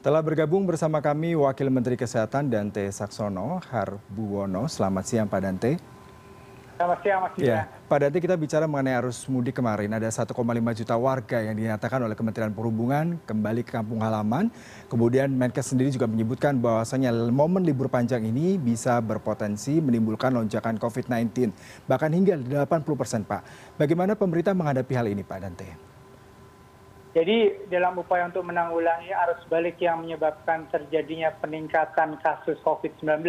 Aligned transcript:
telah 0.00 0.24
bergabung 0.24 0.64
bersama 0.64 1.04
kami 1.04 1.36
wakil 1.36 1.68
menteri 1.68 1.92
kesehatan 1.92 2.48
dante 2.48 2.88
saxono 2.88 3.60
harbuwono 3.68 4.64
selamat 4.64 5.04
siang 5.04 5.28
pak 5.28 5.40
dante 5.44 5.72
Selamat 6.80 6.98
siang 7.04 7.20
Mas 7.20 7.36
Ya, 7.36 7.68
Pak 7.92 7.98
Dante 8.00 8.24
kita 8.24 8.40
bicara 8.40 8.64
mengenai 8.64 8.96
arus 9.04 9.28
mudik 9.28 9.52
kemarin. 9.52 9.92
Ada 9.92 10.24
1,5 10.24 10.32
juta 10.80 10.96
warga 10.96 11.44
yang 11.44 11.52
dinyatakan 11.52 12.08
oleh 12.08 12.16
Kementerian 12.16 12.56
Perhubungan 12.56 13.20
kembali 13.28 13.60
ke 13.68 13.76
kampung 13.76 14.00
halaman. 14.00 14.48
Kemudian 14.88 15.28
Menkes 15.28 15.76
sendiri 15.76 15.92
juga 15.92 16.08
menyebutkan 16.08 16.56
bahwasanya 16.56 17.12
momen 17.28 17.68
libur 17.68 17.92
panjang 17.92 18.24
ini 18.24 18.56
bisa 18.56 18.96
berpotensi 19.04 19.76
menimbulkan 19.76 20.32
lonjakan 20.32 20.80
COVID-19. 20.80 21.52
Bahkan 21.84 22.10
hingga 22.16 22.40
80 22.40 22.96
persen 22.96 23.28
Pak. 23.28 23.76
Bagaimana 23.76 24.16
pemerintah 24.16 24.56
menghadapi 24.56 24.92
hal 24.96 25.04
ini 25.12 25.20
Pak 25.20 25.36
Dante? 25.36 25.89
Jadi 27.10 27.66
dalam 27.66 27.98
upaya 27.98 28.30
untuk 28.30 28.46
menanggulangi 28.46 29.10
arus 29.10 29.42
balik 29.50 29.82
yang 29.82 30.06
menyebabkan 30.06 30.70
terjadinya 30.70 31.34
peningkatan 31.42 32.14
kasus 32.22 32.54
COVID-19 32.62 33.26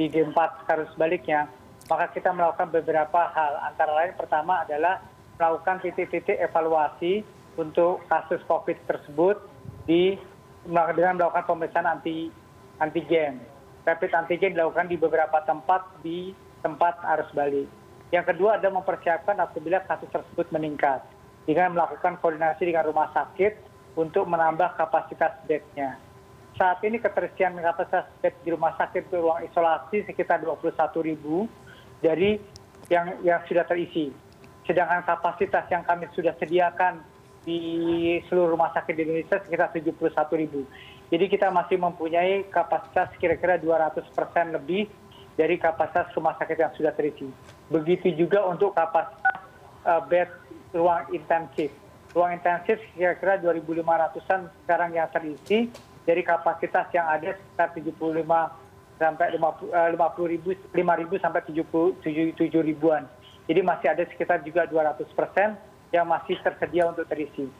di 0.00 0.08
D4 0.08 0.38
arus 0.72 0.88
baliknya, 0.96 1.44
maka 1.92 2.08
kita 2.16 2.32
melakukan 2.32 2.72
beberapa 2.72 3.28
hal. 3.28 3.60
Antara 3.68 3.92
lain 3.92 4.16
pertama 4.16 4.64
adalah 4.64 5.04
melakukan 5.36 5.84
titik 5.84 6.08
titik 6.08 6.40
evaluasi 6.40 7.20
untuk 7.60 8.00
kasus 8.08 8.40
covid 8.48 8.80
tersebut 8.88 9.36
di 9.84 10.16
dengan 10.96 11.20
melakukan 11.20 11.44
pemeriksaan 11.44 11.84
anti 11.84 12.32
antigen. 12.80 13.36
Rapid 13.84 14.16
antigen 14.16 14.56
dilakukan 14.56 14.88
di 14.88 14.96
beberapa 14.96 15.44
tempat 15.44 15.84
di 16.00 16.32
tempat 16.64 17.04
arus 17.04 17.28
balik. 17.36 17.68
Yang 18.08 18.32
kedua 18.32 18.56
adalah 18.56 18.80
mempersiapkan 18.80 19.36
apabila 19.44 19.84
kasus 19.84 20.08
tersebut 20.08 20.48
meningkat 20.56 21.04
dengan 21.44 21.76
melakukan 21.76 22.20
koordinasi 22.20 22.64
dengan 22.64 22.88
rumah 22.88 23.12
sakit 23.12 23.52
untuk 23.94 24.24
menambah 24.26 24.76
kapasitas 24.80 25.38
bednya 25.44 26.00
saat 26.54 26.78
ini 26.86 27.02
keterisian 27.02 27.58
kapasitas 27.58 28.06
bed 28.22 28.34
di 28.46 28.54
rumah 28.54 28.78
sakit 28.78 29.10
untuk 29.10 29.20
ruang 29.30 29.42
isolasi 29.42 30.06
sekitar 30.06 30.38
21 30.42 30.70
ribu 31.02 31.50
dari 31.98 32.38
yang 32.86 33.18
yang 33.26 33.42
sudah 33.48 33.66
terisi 33.66 34.14
sedangkan 34.64 35.04
kapasitas 35.04 35.68
yang 35.68 35.84
kami 35.84 36.08
sudah 36.16 36.32
sediakan 36.40 37.04
di 37.44 37.60
seluruh 38.26 38.56
rumah 38.56 38.72
sakit 38.72 38.96
di 38.96 39.02
Indonesia 39.04 39.36
sekitar 39.44 39.68
71 39.76 40.40
ribu. 40.40 40.64
Jadi 41.12 41.24
kita 41.28 41.52
masih 41.52 41.76
mempunyai 41.76 42.48
kapasitas 42.48 43.12
kira-kira 43.20 43.60
200 43.60 44.00
persen 44.16 44.56
lebih 44.56 44.88
dari 45.36 45.60
kapasitas 45.60 46.08
rumah 46.16 46.32
sakit 46.40 46.56
yang 46.56 46.72
sudah 46.72 46.96
terisi. 46.96 47.28
Begitu 47.68 48.16
juga 48.16 48.48
untuk 48.48 48.72
kapasitas 48.72 49.44
uh, 49.84 50.00
bed 50.08 50.32
ruang 50.74 51.06
intensif. 51.14 51.70
Ruang 52.10 52.34
intensif 52.34 52.82
kira-kira 52.98 53.38
2.500-an 53.38 54.50
sekarang 54.66 54.90
yang 54.94 55.08
terisi 55.14 55.70
dari 56.04 56.20
kapasitas 56.26 56.90
yang 56.92 57.06
ada 57.08 57.38
sekitar 57.38 57.72
75 57.72 57.94
sampai 58.94 59.34
lima 59.34 60.06
puluh 60.14 60.28
ribu 60.30 60.54
lima 60.70 60.94
ribu 60.94 61.18
sampai 61.18 61.42
tujuh 61.50 62.62
ribuan 62.62 63.02
jadi 63.50 63.58
masih 63.58 63.90
ada 63.90 64.06
sekitar 64.06 64.46
juga 64.46 64.70
dua 64.70 64.94
ratus 64.94 65.10
persen 65.18 65.58
yang 65.90 66.06
masih 66.06 66.38
tersedia 66.38 66.86
untuk 66.86 67.02
terisi 67.10 67.50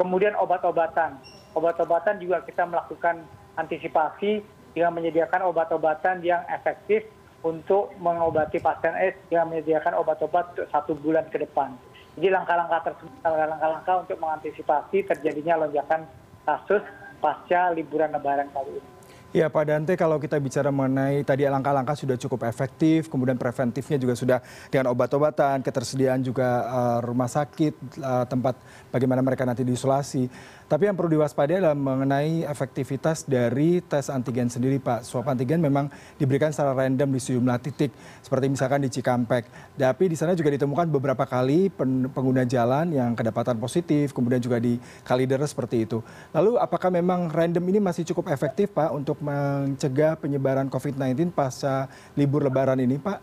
kemudian 0.00 0.32
obat 0.40 0.64
obatan 0.64 1.20
obat 1.52 1.76
obatan 1.76 2.16
juga 2.16 2.40
kita 2.40 2.64
melakukan 2.64 3.20
antisipasi 3.60 4.40
dengan 4.72 4.96
menyediakan 4.96 5.44
obat 5.44 5.68
obatan 5.68 6.24
yang 6.24 6.40
efektif 6.48 7.04
untuk 7.42 7.94
mengobati 8.02 8.58
pasien 8.58 8.94
AIDS 8.98 9.18
dengan 9.30 9.54
menyediakan 9.54 9.94
obat-obat 10.02 10.58
satu 10.74 10.98
bulan 10.98 11.26
ke 11.30 11.38
depan. 11.38 11.78
Jadi 12.18 12.34
langkah-langkah 12.34 12.82
tersebut 12.82 13.14
langkah-langkah 13.22 13.94
untuk 14.02 14.18
mengantisipasi 14.18 15.06
terjadinya 15.06 15.62
lonjakan 15.62 16.02
kasus 16.42 16.82
pasca 17.22 17.70
liburan 17.70 18.10
lebaran 18.10 18.50
kali 18.50 18.74
ini. 18.74 18.97
Ya 19.28 19.52
Pak 19.52 19.68
Dante 19.68 19.92
kalau 19.92 20.16
kita 20.16 20.40
bicara 20.40 20.72
mengenai 20.72 21.20
tadi 21.20 21.44
langkah-langkah 21.44 21.92
sudah 21.92 22.16
cukup 22.16 22.48
efektif, 22.48 23.12
kemudian 23.12 23.36
preventifnya 23.36 24.00
juga 24.00 24.16
sudah 24.16 24.40
dengan 24.72 24.88
obat-obatan, 24.96 25.60
ketersediaan 25.60 26.24
juga 26.24 26.64
uh, 26.64 26.98
rumah 27.04 27.28
sakit, 27.28 28.00
uh, 28.00 28.24
tempat 28.24 28.56
bagaimana 28.88 29.20
mereka 29.20 29.44
nanti 29.44 29.68
diisolasi. 29.68 30.32
Tapi 30.68 30.88
yang 30.88 30.96
perlu 30.96 31.16
diwaspadai 31.16 31.60
adalah 31.60 31.76
mengenai 31.76 32.44
efektivitas 32.44 33.28
dari 33.28 33.84
tes 33.84 34.08
antigen 34.08 34.48
sendiri 34.48 34.80
Pak. 34.80 35.04
Swab 35.04 35.28
antigen 35.28 35.60
memang 35.60 35.92
diberikan 36.16 36.48
secara 36.48 36.72
random 36.72 37.12
di 37.12 37.20
sejumlah 37.20 37.56
titik, 37.60 37.92
seperti 38.24 38.48
misalkan 38.48 38.84
di 38.84 38.92
Cikampek. 38.92 39.48
Tapi 39.76 40.04
di 40.08 40.16
sana 40.16 40.36
juga 40.36 40.52
ditemukan 40.52 40.88
beberapa 40.88 41.24
kali 41.28 41.68
pengguna 42.12 42.48
jalan 42.48 42.96
yang 42.96 43.12
kedapatan 43.12 43.60
positif, 43.60 44.16
kemudian 44.16 44.40
juga 44.40 44.56
di 44.56 44.80
Kalideres 45.04 45.52
seperti 45.52 45.84
itu. 45.84 46.00
Lalu 46.32 46.60
apakah 46.60 46.88
memang 46.92 47.28
random 47.28 47.64
ini 47.68 47.80
masih 47.80 48.08
cukup 48.08 48.28
efektif 48.32 48.72
Pak 48.72 48.92
untuk 48.92 49.17
mencegah 49.18 50.18
penyebaran 50.18 50.70
COVID-19 50.70 51.34
pasca 51.34 51.90
libur 52.14 52.42
lebaran 52.46 52.78
ini 52.78 52.98
Pak? 52.98 53.18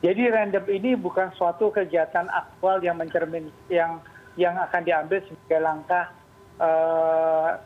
Jadi 0.00 0.32
random 0.32 0.64
ini 0.72 0.96
bukan 0.96 1.28
suatu 1.36 1.68
kegiatan 1.68 2.24
aktual 2.32 2.80
yang 2.80 2.96
mencermin 2.96 3.52
yang 3.68 4.00
yang 4.40 4.56
akan 4.56 4.80
diambil 4.80 5.20
sebagai 5.28 5.60
langkah 5.60 6.04
uh, 6.56 7.60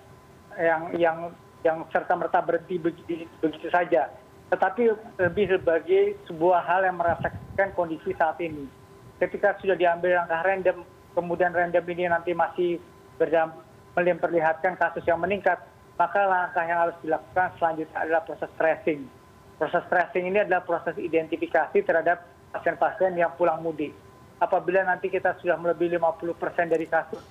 yang 0.58 0.82
yang 0.98 1.18
yang 1.62 1.78
serta 1.94 2.18
merta 2.18 2.42
berhenti 2.42 2.76
begitu, 2.76 3.24
begitu 3.38 3.70
saja, 3.70 4.10
tetapi 4.52 4.92
lebih 5.16 5.56
sebagai 5.56 6.18
sebuah 6.28 6.60
hal 6.60 6.84
yang 6.84 7.00
merasakan 7.00 7.70
kondisi 7.72 8.12
saat 8.18 8.36
ini. 8.42 8.68
Ketika 9.16 9.56
sudah 9.62 9.78
diambil 9.78 10.20
langkah 10.20 10.44
random, 10.44 10.84
kemudian 11.16 11.54
random 11.54 11.84
ini 11.88 12.04
nanti 12.10 12.36
masih 12.36 12.82
berdam, 13.16 13.54
memperlihatkan 13.96 14.76
kasus 14.76 15.06
yang 15.08 15.22
meningkat, 15.22 15.56
maka 15.94 16.20
langkah 16.26 16.64
yang 16.66 16.90
harus 16.90 16.96
dilakukan 17.02 17.54
selanjutnya 17.58 17.98
adalah 18.02 18.22
proses 18.26 18.50
tracing. 18.58 19.06
Proses 19.54 19.84
tracing 19.86 20.24
ini 20.26 20.42
adalah 20.42 20.66
proses 20.66 20.98
identifikasi 20.98 21.78
terhadap 21.82 22.26
pasien-pasien 22.50 23.14
yang 23.14 23.30
pulang 23.38 23.62
mudik 23.62 23.94
apabila 24.42 24.82
nanti 24.82 25.08
kita 25.08 25.38
sudah 25.38 25.56
melebihi 25.56 25.96
50 25.96 26.34
persen 26.36 26.66
dari 26.68 26.84
kasus 26.84 27.22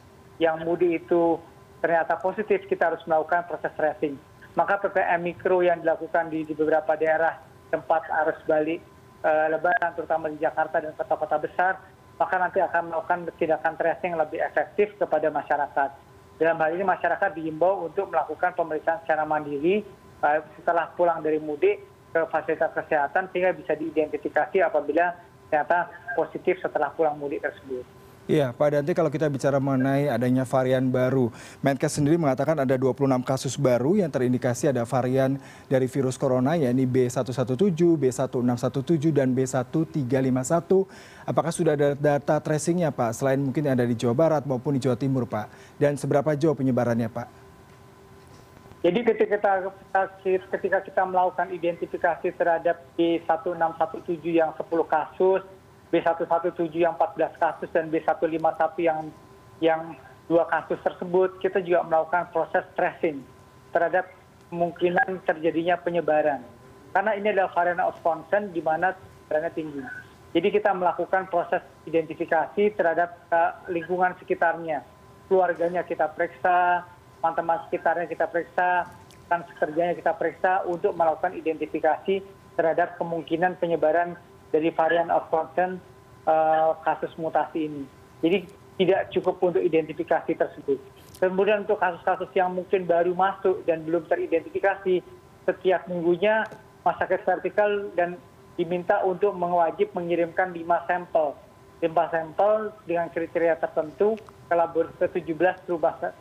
yang 0.42 0.64
mudik 0.64 1.06
itu 1.06 1.38
ternyata 1.84 2.16
positif, 2.18 2.64
kita 2.66 2.90
harus 2.90 3.04
melakukan 3.06 3.46
proses 3.46 3.74
tracing. 3.76 4.16
Maka 4.56 4.80
PPM 4.82 5.22
mikro 5.22 5.60
yang 5.62 5.84
dilakukan 5.84 6.32
di, 6.32 6.48
di 6.48 6.54
beberapa 6.56 6.96
daerah 6.96 7.38
tempat 7.70 8.08
arus 8.24 8.40
balik 8.48 8.80
e, 9.20 9.32
lebaran, 9.52 9.92
terutama 9.98 10.32
di 10.32 10.40
Jakarta 10.40 10.80
dan 10.80 10.94
kota-kota 10.96 11.38
besar, 11.42 11.74
maka 12.16 12.36
nanti 12.40 12.62
akan 12.62 12.94
melakukan 12.94 13.20
tindakan 13.36 13.76
tracing 13.76 14.14
lebih 14.16 14.40
efektif 14.40 14.96
kepada 14.96 15.28
masyarakat. 15.28 15.90
Dalam 16.44 16.60
hal 16.60 16.76
ini 16.76 16.84
masyarakat 16.84 17.40
diimbau 17.40 17.88
untuk 17.88 18.12
melakukan 18.12 18.52
pemeriksaan 18.52 19.00
secara 19.08 19.24
mandiri 19.24 19.80
e, 20.20 20.28
setelah 20.60 20.92
pulang 20.92 21.24
dari 21.24 21.40
mudik 21.40 21.80
ke 22.12 22.20
fasilitas 22.28 22.68
kesehatan 22.76 23.32
sehingga 23.32 23.56
bisa 23.56 23.72
diidentifikasi 23.80 24.60
apabila 24.60 25.16
ternyata 25.48 25.88
positif 26.20 26.60
setelah 26.60 26.92
pulang 27.00 27.16
mudik 27.16 27.40
tersebut. 27.40 27.88
Iya, 28.24 28.56
Pak 28.56 28.72
Dante 28.72 28.96
kalau 28.96 29.12
kita 29.12 29.28
bicara 29.28 29.60
mengenai 29.60 30.08
adanya 30.08 30.48
varian 30.48 30.88
baru, 30.88 31.28
Menkes 31.60 32.00
sendiri 32.00 32.16
mengatakan 32.16 32.56
ada 32.56 32.80
26 32.80 33.20
kasus 33.20 33.60
baru 33.60 34.00
yang 34.00 34.08
terindikasi 34.08 34.72
ada 34.72 34.88
varian 34.88 35.36
dari 35.68 35.92
virus 35.92 36.16
corona 36.16 36.56
yakni 36.56 36.88
B117, 36.88 37.76
B1617 37.76 39.12
dan 39.12 39.36
B1351. 39.36 40.88
Apakah 41.28 41.52
sudah 41.52 41.76
ada 41.76 42.00
data 42.00 42.40
tracingnya 42.40 42.96
Pak 42.96 43.12
selain 43.12 43.44
mungkin 43.44 43.68
ada 43.68 43.84
di 43.84 43.92
Jawa 43.92 44.16
Barat 44.16 44.48
maupun 44.48 44.80
di 44.80 44.80
Jawa 44.80 44.96
Timur 44.96 45.28
Pak? 45.28 45.76
Dan 45.76 46.00
seberapa 46.00 46.32
jauh 46.40 46.56
penyebarannya 46.56 47.12
Pak? 47.12 47.28
Jadi 48.88 49.04
ketika 49.04 49.36
kita, 49.36 50.02
ketika 50.48 50.80
kita 50.80 51.04
melakukan 51.04 51.52
identifikasi 51.52 52.28
terhadap 52.40 52.88
B1617 52.96 54.32
yang 54.32 54.56
10 54.56 54.64
kasus, 54.88 55.44
B117 55.94 56.74
yang 56.74 56.98
14 56.98 57.38
kasus 57.38 57.70
dan 57.70 57.94
B151 57.94 58.74
yang 58.82 59.00
yang 59.62 59.94
dua 60.26 60.50
kasus 60.50 60.82
tersebut 60.82 61.38
kita 61.38 61.62
juga 61.62 61.86
melakukan 61.86 62.34
proses 62.34 62.66
tracing 62.74 63.22
terhadap 63.70 64.10
kemungkinan 64.50 65.22
terjadinya 65.30 65.78
penyebaran. 65.78 66.42
Karena 66.98 67.14
ini 67.14 67.30
adalah 67.30 67.54
varian 67.54 67.82
of 67.86 67.98
concern 68.02 68.50
di 68.50 68.62
mana 68.66 68.98
penyebarannya 68.98 69.54
tinggi. 69.54 69.82
Jadi 70.34 70.48
kita 70.50 70.74
melakukan 70.74 71.30
proses 71.30 71.62
identifikasi 71.86 72.74
terhadap 72.74 73.22
lingkungan 73.70 74.18
sekitarnya. 74.18 74.82
Keluarganya 75.30 75.86
kita 75.86 76.10
periksa, 76.10 76.90
teman-teman 77.22 77.62
sekitarnya 77.70 78.10
kita 78.10 78.26
periksa, 78.30 78.90
kan 79.30 79.46
kerjanya 79.62 79.94
kita 79.94 80.14
periksa 80.18 80.66
untuk 80.66 80.98
melakukan 80.98 81.38
identifikasi 81.38 82.26
terhadap 82.58 82.98
kemungkinan 82.98 83.58
penyebaran 83.62 84.18
dari 84.54 84.70
varian 84.70 85.10
of 85.10 85.26
concern 85.34 85.82
eh, 86.30 86.72
kasus 86.86 87.10
mutasi 87.18 87.66
ini. 87.66 87.84
Jadi 88.22 88.38
tidak 88.78 89.10
cukup 89.10 89.42
untuk 89.42 89.66
identifikasi 89.66 90.32
tersebut. 90.38 90.78
Kemudian 91.18 91.66
untuk 91.66 91.82
kasus-kasus 91.82 92.30
yang 92.38 92.54
mungkin 92.54 92.86
baru 92.86 93.18
masuk 93.18 93.66
dan 93.66 93.82
belum 93.86 94.06
teridentifikasi, 94.06 95.02
setiap 95.44 95.88
minggunya 95.90 96.46
masyarakat 96.84 97.22
vertikal 97.24 97.70
dan 97.96 98.20
diminta 98.60 99.02
untuk 99.02 99.34
mewajib 99.34 99.90
mengirimkan 99.98 100.54
5 100.54 100.90
sampel. 100.90 101.34
5 101.84 102.14
sampel 102.14 102.72
dengan 102.88 103.08
kriteria 103.12 103.60
tertentu 103.60 104.16
ke, 104.48 104.56
17, 104.56 105.68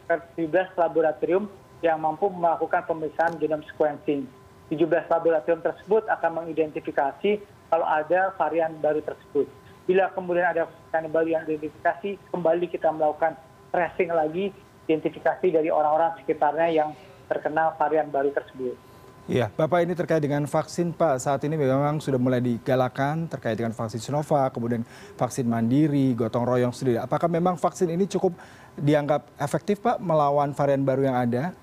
ke 0.08 0.14
17 0.38 0.80
laboratorium 0.80 1.46
yang 1.82 1.98
mampu 1.98 2.30
melakukan 2.30 2.86
pemeriksaan 2.86 3.36
genome 3.38 3.66
sequencing. 3.70 4.26
17 4.70 4.88
laboratorium 5.10 5.60
tersebut 5.60 6.08
akan 6.08 6.30
mengidentifikasi 6.42 7.42
kalau 7.72 7.88
ada 7.88 8.36
varian 8.36 8.76
baru 8.84 9.00
tersebut. 9.00 9.48
Bila 9.88 10.12
kemudian 10.12 10.44
ada 10.44 10.68
varian 10.92 11.08
baru 11.08 11.28
yang 11.40 11.44
diidentifikasi, 11.48 12.20
kembali 12.28 12.68
kita 12.68 12.92
melakukan 12.92 13.40
tracing 13.72 14.12
lagi, 14.12 14.52
identifikasi 14.84 15.46
dari 15.48 15.72
orang-orang 15.72 16.12
sekitarnya 16.20 16.68
yang 16.68 16.92
terkena 17.32 17.72
varian 17.80 18.12
baru 18.12 18.28
tersebut. 18.36 18.76
Iya, 19.24 19.48
Bapak 19.54 19.86
ini 19.86 19.96
terkait 19.96 20.20
dengan 20.20 20.44
vaksin 20.44 20.92
Pak. 20.92 21.22
Saat 21.22 21.46
ini 21.48 21.56
memang 21.56 22.02
sudah 22.02 22.18
mulai 22.20 22.42
digalakan 22.44 23.30
terkait 23.30 23.56
dengan 23.56 23.72
vaksin 23.72 24.02
Sinovac, 24.02 24.52
kemudian 24.52 24.84
vaksin 25.16 25.48
Mandiri, 25.48 26.12
gotong 26.12 26.44
royong 26.44 26.74
sendiri. 26.74 27.00
Apakah 27.00 27.30
memang 27.30 27.56
vaksin 27.56 27.88
ini 27.88 28.04
cukup 28.04 28.36
dianggap 28.76 29.24
efektif 29.40 29.80
Pak 29.80 29.96
melawan 30.02 30.52
varian 30.52 30.84
baru 30.84 31.08
yang 31.08 31.16
ada? 31.16 31.56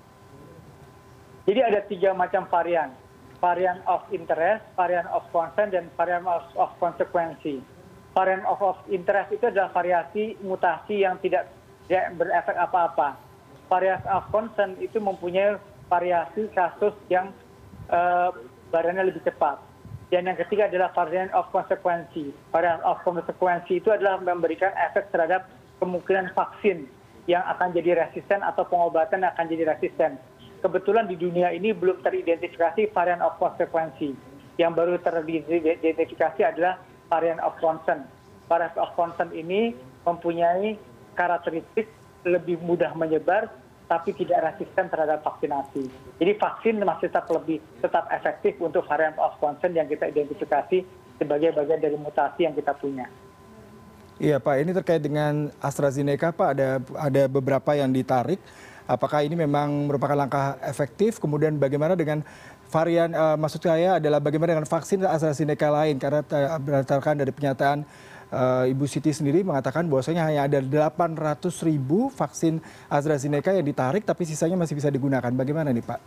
Jadi 1.46 1.60
ada 1.62 1.80
tiga 1.84 2.10
macam 2.16 2.48
varian. 2.48 2.90
Varian 3.40 3.80
of 3.88 4.04
interest, 4.12 4.60
varian 4.76 5.08
of 5.08 5.24
concern, 5.32 5.72
dan 5.72 5.88
varian 5.96 6.28
of, 6.28 6.44
of. 6.60 6.76
Varian 8.12 8.42
of, 8.44 8.76
interest 8.92 9.28
itu 9.32 9.48
adalah 9.48 9.72
variasi 9.72 10.36
mutasi 10.44 11.08
yang 11.08 11.16
tidak, 11.24 11.48
berefek 11.88 12.56
apa-apa. 12.60 13.16
Varian 13.72 14.04
of 14.12 14.28
concern 14.28 14.76
itu 14.76 15.00
mempunyai 15.00 15.56
variasi 15.88 16.52
kasus 16.52 16.92
yang 17.08 17.32
uh, 17.88 18.28
lebih 18.70 19.24
cepat. 19.24 19.58
Dan 20.10 20.26
yang 20.26 20.38
ketiga 20.38 20.66
adalah 20.66 20.90
varian 20.90 21.30
of 21.30 21.46
konsekuensi. 21.54 22.34
Varian 22.50 22.82
of 22.82 22.98
konsekuensi 23.06 23.78
itu 23.78 23.94
adalah 23.94 24.18
memberikan 24.18 24.74
efek 24.90 25.08
terhadap 25.14 25.46
kemungkinan 25.78 26.34
vaksin 26.34 26.90
yang 27.30 27.46
akan 27.46 27.70
jadi 27.70 27.94
resisten 28.06 28.42
atau 28.42 28.66
pengobatan 28.66 29.22
yang 29.22 29.30
akan 29.32 29.46
jadi 29.46 29.64
resisten. 29.70 30.18
Kebetulan 30.60 31.08
di 31.08 31.16
dunia 31.16 31.48
ini 31.56 31.72
belum 31.72 32.04
teridentifikasi 32.04 32.92
varian 32.92 33.24
of 33.24 33.36
konsekuensi. 33.40 34.12
Yang 34.60 34.72
baru 34.76 34.94
teridentifikasi 35.00 36.40
adalah 36.44 36.76
varian 37.08 37.40
of 37.40 37.56
concern. 37.64 38.04
Varian 38.44 38.76
of 38.76 38.92
concern 38.92 39.32
ini 39.32 39.72
mempunyai 40.04 40.76
karakteristik 41.16 41.88
lebih 42.28 42.60
mudah 42.60 42.92
menyebar 42.92 43.48
tapi 43.90 44.14
tidak 44.14 44.54
resisten 44.54 44.86
terhadap 44.86 45.24
vaksinasi. 45.26 45.90
Jadi 46.22 46.32
vaksin 46.38 46.78
masih 46.78 47.10
tetap 47.10 47.26
lebih 47.26 47.58
tetap 47.82 48.06
efektif 48.14 48.54
untuk 48.62 48.86
varian 48.86 49.16
of 49.18 49.34
concern 49.42 49.74
yang 49.74 49.90
kita 49.90 50.12
identifikasi 50.12 50.86
sebagai 51.18 51.50
bagian 51.56 51.80
dari 51.82 51.98
mutasi 51.98 52.46
yang 52.46 52.54
kita 52.54 52.70
punya. 52.78 53.10
Iya 54.20 54.36
Pak, 54.36 54.56
ini 54.60 54.70
terkait 54.76 55.00
dengan 55.00 55.48
AstraZeneca 55.64 56.30
Pak, 56.30 56.48
ada 56.52 56.78
ada 57.00 57.22
beberapa 57.26 57.72
yang 57.72 57.88
ditarik. 57.90 58.38
Apakah 58.90 59.22
ini 59.22 59.38
memang 59.38 59.86
merupakan 59.86 60.18
langkah 60.18 60.58
efektif? 60.66 61.22
Kemudian 61.22 61.62
bagaimana 61.62 61.94
dengan 61.94 62.26
varian, 62.74 63.14
uh, 63.14 63.38
maksud 63.38 63.62
saya 63.62 64.02
adalah 64.02 64.18
bagaimana 64.18 64.58
dengan 64.58 64.66
vaksin 64.66 65.06
AstraZeneca 65.06 65.70
lain? 65.70 66.02
Karena 66.02 66.26
berdasarkan 66.58 67.22
dari 67.22 67.30
pernyataan 67.30 67.86
uh, 68.34 68.66
Ibu 68.66 68.90
Siti 68.90 69.14
sendiri 69.14 69.46
mengatakan 69.46 69.86
bahwasanya 69.86 70.26
hanya 70.26 70.50
ada 70.50 70.58
800 70.58 71.54
ribu 71.62 72.10
vaksin 72.10 72.58
AstraZeneca 72.90 73.54
yang 73.54 73.62
ditarik 73.62 74.02
tapi 74.02 74.26
sisanya 74.26 74.58
masih 74.58 74.74
bisa 74.74 74.90
digunakan. 74.90 75.30
Bagaimana 75.30 75.70
nih 75.70 75.86
Pak? 75.86 76.00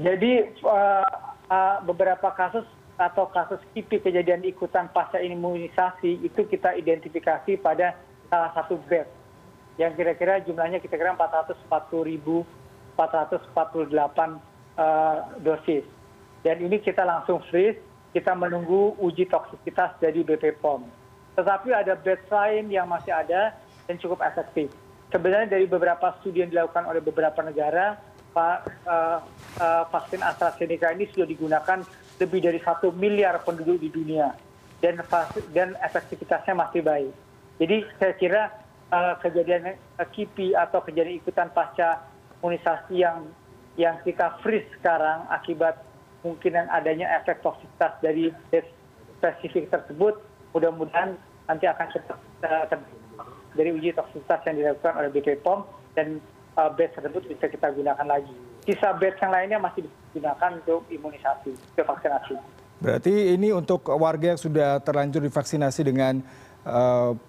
Jadi 0.00 0.32
uh, 0.64 1.04
uh, 1.52 1.76
beberapa 1.84 2.32
kasus 2.32 2.64
atau 2.96 3.28
kasus 3.28 3.60
kipi 3.76 4.00
kejadian 4.00 4.42
ikutan 4.48 4.88
pasca 4.96 5.20
imunisasi 5.20 6.24
itu 6.24 6.40
kita 6.48 6.72
identifikasi 6.72 7.60
pada 7.60 7.94
salah 8.32 8.50
satu 8.56 8.80
bed 8.88 9.17
yang 9.78 9.94
kira-kira 9.94 10.42
jumlahnya 10.42 10.82
kita 10.82 10.98
kira 10.98 11.14
440.448 11.14 12.98
uh, 12.98 14.34
dosis. 15.40 15.86
Dan 16.42 16.62
ini 16.62 16.78
kita 16.82 17.06
langsung 17.06 17.38
freeze 17.50 17.78
kita 18.12 18.32
menunggu 18.32 18.96
uji 18.98 19.28
toksisitas 19.28 19.96
dari 20.00 20.24
bp 20.24 20.56
pom 20.60 20.84
tetapi 21.36 21.70
ada 21.70 21.94
lain 22.02 22.66
yang 22.72 22.88
masih 22.88 23.14
ada 23.14 23.54
dan 23.86 23.96
cukup 24.00 24.24
efektif 24.24 24.72
sebenarnya 25.12 25.54
dari 25.54 25.68
beberapa 25.68 26.16
studi 26.18 26.42
yang 26.42 26.50
dilakukan 26.50 26.88
oleh 26.88 27.04
beberapa 27.04 27.38
negara 27.44 28.00
uh, 28.34 28.58
uh, 28.88 29.84
vaksin 29.92 30.24
AstraZeneca 30.24 30.90
ini 30.96 31.06
sudah 31.14 31.28
digunakan 31.28 31.78
lebih 32.18 32.40
dari 32.42 32.58
satu 32.58 32.90
miliar 32.90 33.38
penduduk 33.46 33.78
di 33.78 33.92
dunia 33.92 34.34
dan 34.82 34.98
dan 35.54 35.74
efektivitasnya 35.82 36.54
masih 36.54 36.82
baik. 36.82 37.14
Jadi 37.58 37.76
saya 37.98 38.14
kira 38.14 38.42
kejadian 39.20 39.76
uh, 40.00 40.06
KIPI 40.08 40.56
atau 40.56 40.80
kejadian 40.84 41.20
ikutan 41.20 41.52
pasca 41.52 42.08
imunisasi 42.40 43.04
yang 43.78 43.94
kita 44.02 44.40
freeze 44.42 44.66
sekarang 44.80 45.28
akibat 45.28 45.78
kemungkinan 46.22 46.66
adanya 46.72 47.06
efek 47.20 47.44
toksitas 47.44 47.94
dari 48.02 48.34
spesifik 49.18 49.70
tersebut 49.70 50.18
mudah 50.56 50.72
mudahan 50.74 51.14
nanti 51.46 51.68
akan 51.68 51.86
uh, 52.44 52.64
dari 53.54 53.70
uji 53.74 53.92
toksitas 53.94 54.40
yang 54.48 54.56
dilakukan 54.56 54.94
oleh 54.96 55.10
bp 55.12 55.40
pom 55.44 55.66
dan 55.92 56.22
bed 56.74 56.90
tersebut 56.90 57.22
bisa 57.30 57.46
kita 57.46 57.70
gunakan 57.70 58.02
lagi. 58.02 58.34
Sisa 58.66 58.90
bed 58.98 59.14
yang 59.22 59.30
lainnya 59.30 59.58
masih 59.62 59.86
digunakan 60.10 60.58
untuk 60.58 60.82
imunisasi 60.90 61.54
untuk 61.54 61.86
vaksinasi. 61.86 62.34
Berarti 62.78 63.34
ini 63.34 63.54
untuk 63.54 63.86
warga 63.90 64.34
yang 64.34 64.40
sudah 64.40 64.82
terlanjur 64.82 65.22
divaksinasi 65.22 65.86
dengan 65.86 66.22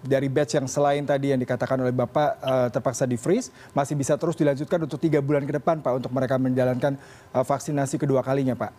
dari 0.04 0.28
batch 0.28 0.60
yang 0.60 0.68
selain 0.68 1.02
tadi 1.08 1.32
yang 1.32 1.40
dikatakan 1.40 1.80
oleh 1.80 1.94
Bapak 1.94 2.28
uh, 2.44 2.68
terpaksa 2.68 3.08
di 3.08 3.16
freeze 3.16 3.48
masih 3.72 3.96
bisa 3.96 4.14
terus 4.20 4.36
dilanjutkan 4.36 4.76
untuk 4.84 5.00
tiga 5.00 5.24
bulan 5.24 5.48
ke 5.48 5.56
depan 5.56 5.80
Pak 5.80 6.04
untuk 6.04 6.12
mereka 6.12 6.36
menjalankan 6.36 7.00
uh, 7.32 7.44
vaksinasi 7.44 7.96
kedua 7.96 8.20
kalinya 8.20 8.52
Pak? 8.52 8.72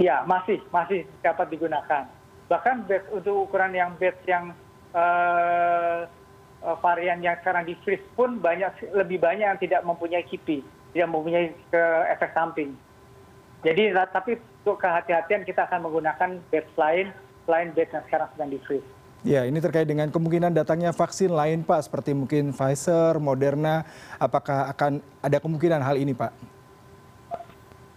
Ya 0.00 0.24
masih 0.24 0.64
masih 0.72 1.04
dapat 1.20 1.52
digunakan. 1.52 2.08
Bahkan 2.48 2.88
batch 2.88 3.08
untuk 3.12 3.50
ukuran 3.50 3.76
yang 3.76 3.92
batch 4.00 4.22
yang 4.24 4.56
uh, 4.96 6.08
varian 6.80 7.20
yang 7.22 7.36
sekarang 7.38 7.68
di 7.68 7.76
freeze 7.84 8.02
pun 8.16 8.40
banyak 8.40 8.72
lebih 8.96 9.20
banyak 9.20 9.46
yang 9.46 9.60
tidak 9.60 9.80
mempunyai 9.84 10.24
kipi, 10.26 10.64
tidak 10.96 11.08
mempunyai 11.12 11.54
ke 11.70 11.82
efek 12.16 12.32
samping. 12.32 12.74
Jadi 13.60 13.90
tapi 14.14 14.38
untuk 14.62 14.78
kehati-hatian 14.80 15.42
kita 15.44 15.66
akan 15.66 15.84
menggunakan 15.84 16.30
batch 16.50 16.72
lain 16.78 17.12
selain 17.44 17.68
batch 17.74 17.92
yang 17.92 18.04
sekarang 18.06 18.28
sedang 18.34 18.50
di 18.52 18.60
freeze. 18.64 18.97
Ya, 19.26 19.42
ini 19.42 19.58
terkait 19.58 19.90
dengan 19.90 20.06
kemungkinan 20.14 20.54
datangnya 20.54 20.94
vaksin 20.94 21.34
lain, 21.34 21.66
Pak, 21.66 21.90
seperti 21.90 22.14
mungkin 22.14 22.54
Pfizer, 22.54 23.18
Moderna. 23.18 23.82
Apakah 24.14 24.70
akan 24.70 25.02
ada 25.18 25.42
kemungkinan 25.42 25.82
hal 25.82 25.98
ini, 25.98 26.14
Pak? 26.14 26.30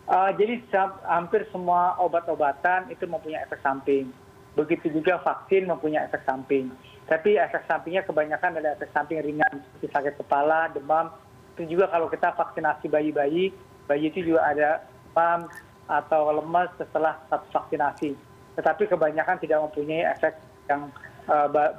Uh, 0.09 0.33
jadi 0.33 0.57
hampir 1.05 1.45
semua 1.53 1.93
obat-obatan 2.01 2.89
itu 2.89 3.05
mempunyai 3.05 3.45
efek 3.45 3.61
samping. 3.61 4.09
Begitu 4.57 4.89
juga 4.89 5.21
vaksin 5.21 5.69
mempunyai 5.69 6.09
efek 6.09 6.25
samping. 6.25 6.73
Tapi 7.05 7.37
efek 7.37 7.69
sampingnya 7.69 8.01
kebanyakan 8.01 8.57
ada 8.57 8.73
efek 8.73 8.89
samping 8.89 9.21
ringan, 9.21 9.61
seperti 9.61 9.93
sakit 9.93 10.13
kepala, 10.25 10.73
demam. 10.73 11.13
Itu 11.53 11.69
juga 11.69 11.85
kalau 11.93 12.09
kita 12.09 12.33
vaksinasi 12.33 12.89
bayi-bayi, 12.89 13.53
bayi 13.85 14.09
itu 14.09 14.25
juga 14.25 14.41
ada 14.49 14.81
demam 14.89 15.45
atau 15.85 16.33
lemas 16.33 16.73
setelah 16.81 17.21
satu 17.29 17.45
vaksinasi. 17.53 18.17
Tetapi 18.57 18.89
kebanyakan 18.89 19.37
tidak 19.37 19.61
mempunyai 19.69 20.11
efek 20.17 20.35
yang 20.67 20.89
Eh, 20.91 21.10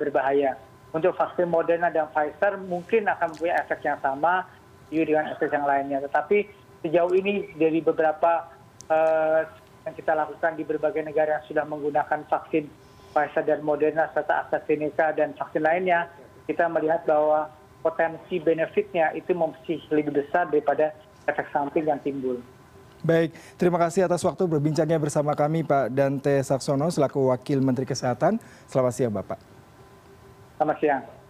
berbahaya. 0.01 0.57
Untuk 0.93 1.17
vaksin 1.17 1.49
Moderna 1.49 1.89
dan 1.89 2.09
Pfizer 2.13 2.61
mungkin 2.69 3.09
akan 3.09 3.33
mempunyai 3.33 3.57
efek 3.65 3.81
yang 3.85 3.97
sama 4.05 4.45
dengan 4.93 5.33
efek 5.33 5.49
yang 5.49 5.65
lainnya. 5.65 6.05
Tetapi 6.05 6.45
sejauh 6.85 7.13
ini 7.17 7.49
dari 7.57 7.81
beberapa 7.81 8.53
uh, 8.93 9.41
yang 9.89 9.95
kita 9.97 10.13
lakukan 10.13 10.53
di 10.55 10.63
berbagai 10.69 11.03
negara 11.03 11.41
yang 11.41 11.47
sudah 11.49 11.65
menggunakan 11.65 12.29
vaksin 12.29 12.69
Pfizer 13.13 13.45
dan 13.45 13.61
Moderna 13.65 14.09
serta 14.13 14.47
AstraZeneca 14.47 15.13
dan 15.13 15.37
vaksin 15.37 15.65
lainnya, 15.65 16.09
kita 16.49 16.69
melihat 16.69 17.05
bahwa 17.05 17.49
potensi 17.85 18.41
benefitnya 18.41 19.13
itu 19.13 19.37
masih 19.37 19.81
lebih 19.93 20.17
besar 20.17 20.49
daripada 20.49 20.97
efek 21.29 21.49
samping 21.53 21.89
yang 21.89 22.01
timbul. 22.01 22.41
Baik, 23.03 23.35
terima 23.59 23.83
kasih 23.83 24.07
atas 24.07 24.23
waktu 24.23 24.47
berbincangnya 24.47 24.95
bersama 24.95 25.35
kami 25.35 25.67
Pak 25.67 25.91
Dante 25.91 26.39
Saksono 26.47 26.87
selaku 26.87 27.35
Wakil 27.35 27.59
Menteri 27.59 27.83
Kesehatan. 27.83 28.39
Selamat 28.71 28.93
siang 28.95 29.11
Bapak. 29.11 29.43
Selamat 30.55 30.77
siang. 30.79 31.22